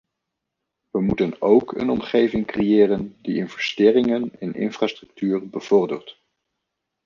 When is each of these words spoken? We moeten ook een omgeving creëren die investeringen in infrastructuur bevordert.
We 0.91 1.01
moeten 1.01 1.41
ook 1.41 1.71
een 1.73 1.89
omgeving 1.89 2.45
creëren 2.47 3.17
die 3.21 3.35
investeringen 3.35 4.31
in 4.39 4.53
infrastructuur 4.53 5.49
bevordert. 5.49 6.17